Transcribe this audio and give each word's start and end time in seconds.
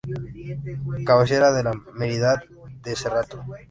Cabecera 1.05 1.51
de 1.53 1.61
la 1.61 1.73
Merindad 1.93 2.39
de 2.81 2.95
Cerrato. 2.95 3.45